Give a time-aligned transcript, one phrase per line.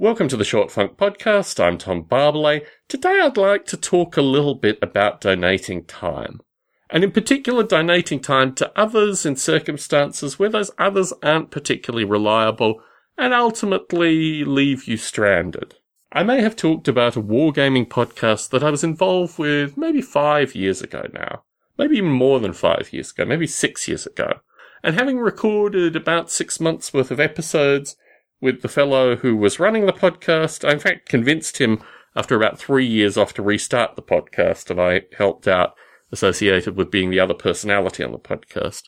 [0.00, 1.58] Welcome to the Short Funk Podcast.
[1.58, 2.64] I'm Tom Barbalet.
[2.86, 6.40] Today I'd like to talk a little bit about donating time.
[6.88, 12.80] And in particular, donating time to others in circumstances where those others aren't particularly reliable
[13.18, 15.74] and ultimately leave you stranded.
[16.12, 20.54] I may have talked about a wargaming podcast that I was involved with maybe five
[20.54, 21.42] years ago now.
[21.76, 24.34] Maybe even more than five years ago, maybe six years ago.
[24.80, 27.96] And having recorded about six months worth of episodes,
[28.40, 30.66] with the fellow who was running the podcast.
[30.66, 31.82] I, in fact, convinced him
[32.14, 35.74] after about three years off to restart the podcast, and I helped out
[36.10, 38.84] associated with being the other personality on the podcast.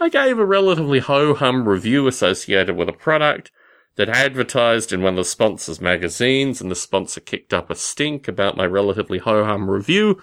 [0.00, 3.50] I gave a relatively ho hum review associated with a product
[3.96, 8.26] that advertised in one of the sponsors' magazines, and the sponsor kicked up a stink
[8.26, 10.20] about my relatively ho hum review.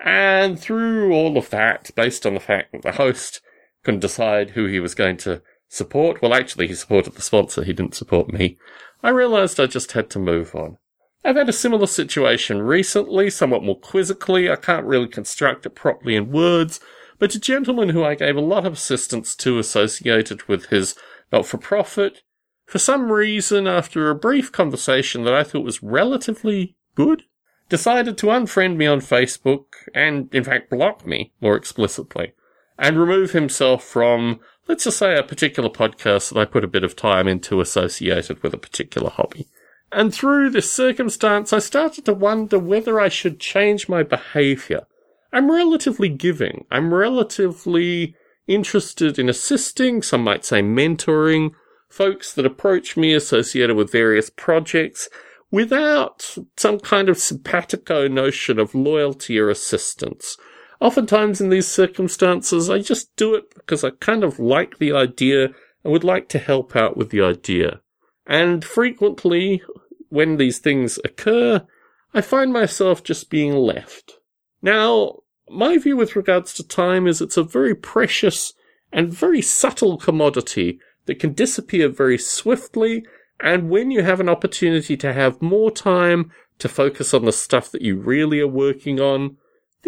[0.00, 3.40] And through all of that, based on the fact that the host
[3.82, 6.20] couldn't decide who he was going to support.
[6.20, 7.62] Well, actually, he supported the sponsor.
[7.62, 8.56] He didn't support me.
[9.02, 10.78] I realized I just had to move on.
[11.24, 14.50] I've had a similar situation recently, somewhat more quizzically.
[14.50, 16.80] I can't really construct it properly in words,
[17.18, 20.94] but a gentleman who I gave a lot of assistance to associated with his
[21.32, 22.22] not-for-profit,
[22.64, 27.24] for some reason, after a brief conversation that I thought was relatively good,
[27.68, 29.64] decided to unfriend me on Facebook
[29.94, 32.32] and, in fact, block me more explicitly
[32.78, 36.84] and remove himself from let's just say a particular podcast that I put a bit
[36.84, 39.46] of time into associated with a particular hobby.
[39.90, 44.86] And through this circumstance, I started to wonder whether I should change my behavior.
[45.32, 46.66] I'm relatively giving.
[46.70, 48.14] I'm relatively
[48.46, 51.52] interested in assisting, some might say mentoring,
[51.88, 55.08] folks that approach me associated with various projects
[55.50, 60.36] without some kind of simpatico notion of loyalty or assistance.
[60.80, 65.50] Oftentimes in these circumstances, I just do it because I kind of like the idea
[65.82, 67.80] and would like to help out with the idea.
[68.26, 69.62] And frequently,
[70.08, 71.66] when these things occur,
[72.14, 74.18] I find myself just being left.
[74.62, 75.20] Now,
[75.50, 78.52] my view with regards to time is it's a very precious
[78.92, 83.04] and very subtle commodity that can disappear very swiftly.
[83.40, 87.70] And when you have an opportunity to have more time to focus on the stuff
[87.72, 89.36] that you really are working on,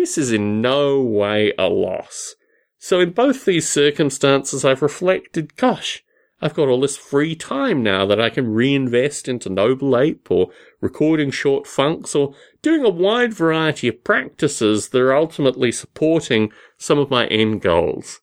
[0.01, 2.35] this is in no way a loss.
[2.79, 6.03] So in both these circumstances, I've reflected, gosh,
[6.41, 10.49] I've got all this free time now that I can reinvest into Noble Ape or
[10.81, 16.99] recording short funks or doing a wide variety of practices that are ultimately supporting some
[16.99, 18.23] of my end goals.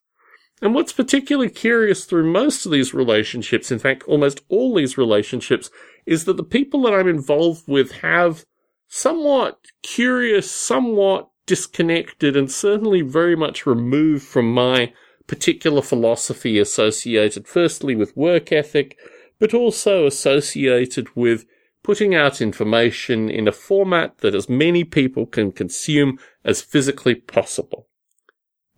[0.63, 5.69] And what's particularly curious through most of these relationships, in fact, almost all these relationships,
[6.07, 8.45] is that the people that I'm involved with have
[8.87, 14.93] somewhat curious, somewhat disconnected and certainly very much removed from my
[15.25, 18.97] particular philosophy associated firstly with work ethic,
[19.39, 21.45] but also associated with
[21.83, 27.87] putting out information in a format that as many people can consume as physically possible.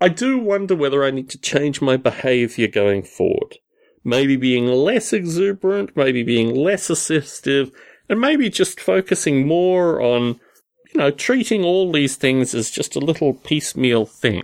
[0.02, 3.58] I do wonder whether I need to change my behavior going forward.
[4.04, 7.72] Maybe being less exuberant, maybe being less assistive,
[8.08, 10.40] and maybe just focusing more on
[10.94, 14.44] you know, treating all these things as just a little piecemeal thing,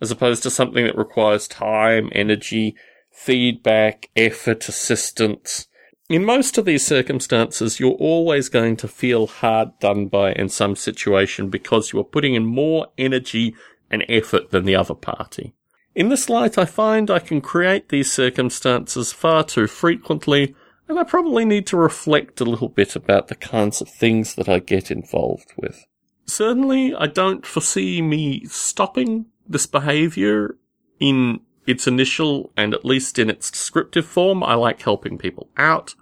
[0.00, 2.74] as opposed to something that requires time, energy,
[3.10, 5.68] feedback, effort, assistance.
[6.08, 10.76] In most of these circumstances, you're always going to feel hard done by in some
[10.76, 13.54] situation because you are putting in more energy
[13.90, 15.54] and effort than the other party.
[15.94, 20.54] In this light, I find I can create these circumstances far too frequently,
[20.92, 24.46] and I probably need to reflect a little bit about the kinds of things that
[24.46, 25.86] I get involved with.
[26.26, 30.58] Certainly, I don't foresee me stopping this behavior
[31.00, 34.44] in its initial and at least in its descriptive form.
[34.44, 35.94] I like helping people out.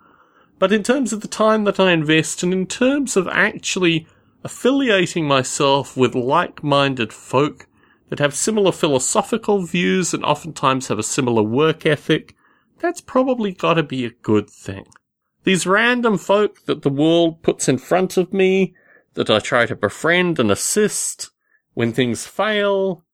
[0.59, 4.09] But in terms of the time that I invest and in terms of actually
[4.43, 7.69] affiliating myself with like-minded folk
[8.09, 12.35] that have similar philosophical views and oftentimes have a similar work ethic,
[12.81, 14.87] that's probably gotta be a good thing.
[15.45, 18.75] These random folk that the world puts in front of me
[19.15, 21.31] that I try to befriend and assist
[21.75, 23.05] when things fail.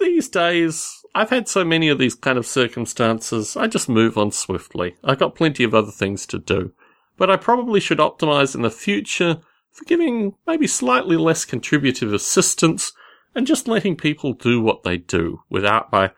[0.00, 4.32] These days, I've had so many of these kind of circumstances, I just move on
[4.32, 4.96] swiftly.
[5.04, 6.72] I've got plenty of other things to do.
[7.16, 9.38] But I probably should optimize in the future
[9.70, 12.92] for giving maybe slightly less contributive assistance
[13.34, 16.10] and just letting people do what they do without my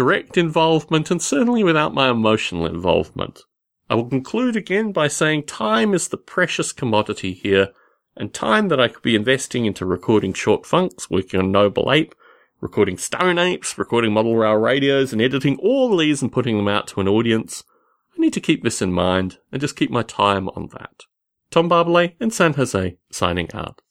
[0.00, 3.42] direct involvement and certainly without my emotional involvement.
[3.90, 7.68] I will conclude again by saying time is the precious commodity here
[8.16, 12.14] and time that I could be investing into recording short funks, working on Noble Ape,
[12.62, 16.86] recording Stone Apes, recording model rail radios, and editing all these and putting them out
[16.86, 17.62] to an audience.
[18.16, 21.02] I need to keep this in mind and just keep my time on that.
[21.50, 23.82] Tom Barbalet in San Jose, signing out.